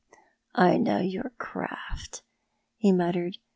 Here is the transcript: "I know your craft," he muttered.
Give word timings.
"I 0.71 0.77
know 0.79 0.97
your 0.97 1.29
craft," 1.37 2.23
he 2.75 2.91
muttered. 2.91 3.37